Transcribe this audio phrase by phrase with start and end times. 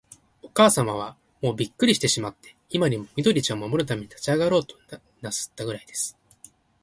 [0.41, 4.75] おかあさまは、もうびっくりしてしまって、今にも、緑ちゃんを守るために立ちあがろうと
[5.21, 6.17] なすったくらいです。